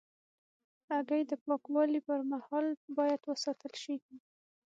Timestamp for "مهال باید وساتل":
2.31-3.73